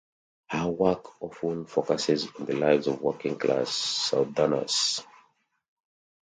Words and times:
Her 0.49 0.67
work 0.67 1.21
often 1.21 1.67
focuses 1.67 2.25
on 2.39 2.47
the 2.47 2.55
lives 2.55 2.87
of 2.87 3.03
working 3.03 3.37
class 3.37 3.69
Southerners. 3.71 5.05